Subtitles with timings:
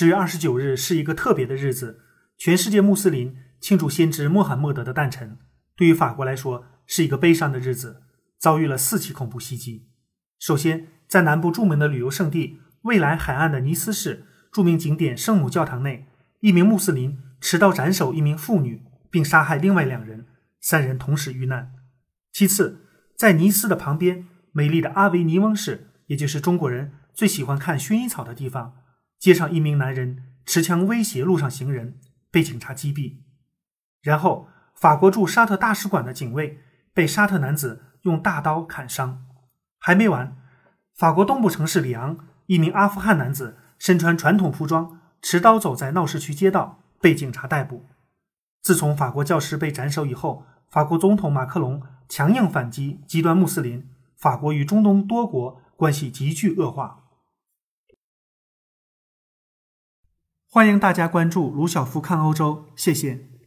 [0.00, 1.98] 十月二十九日是一个特别的日子，
[2.36, 5.36] 全世界穆斯林庆祝先知穆罕默德的诞辰。
[5.74, 8.00] 对于法国来说，是一个悲伤的日子，
[8.38, 9.88] 遭遇了四起恐怖袭击。
[10.38, 16.06] 首先，在南部著名的旅游胜地蔚蓝海岸的尼斯市著名景点圣母教堂内，
[16.42, 20.26] 一名穆斯林持刀斩首一名妇女，并杀害另外两人，
[20.60, 21.72] 三人同时遇难。
[22.32, 22.82] 其次，
[23.16, 28.74] 在尼斯的旁边，美丽的阿维尼翁市，也就是中国人最喜欢看薰衣草的地方。
[29.18, 31.98] 街上，一名男人持枪威胁路上行人，
[32.30, 33.16] 被警察击毙。
[34.00, 36.60] 然后，法国驻沙特大使馆的警卫
[36.94, 39.24] 被沙特男子用大刀砍伤。
[39.80, 40.36] 还没完，
[40.94, 47.86] 法国东部城市里昂，一名阿富汗男子身穿传统服装，持刀走在闹市区街道，被警察逮捕。
[48.62, 57.07] 自从法国教师被斩首以后，法国总统马克龙强硬反击极端穆斯林，法国与中东多国关系急剧恶化。
[60.50, 63.37] 欢迎大家关注卢晓夫看欧洲，谢谢。